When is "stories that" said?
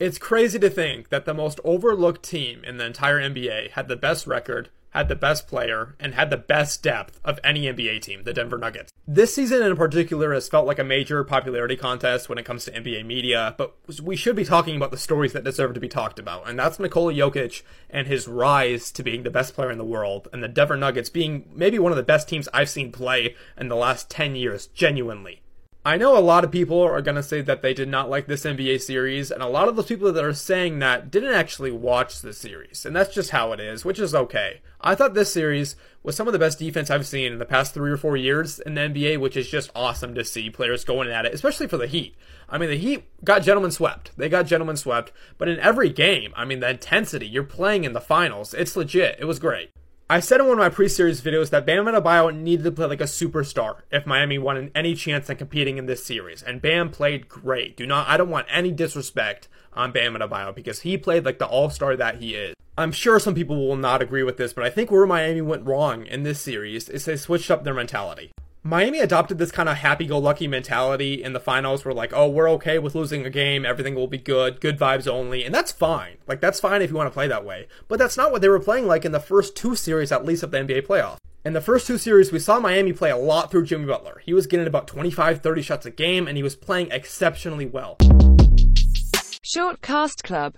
14.96-15.44